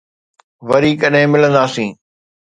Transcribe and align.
وري 0.69 0.91
ڪڏھن 1.01 1.23
ملنداسين. 1.31 1.89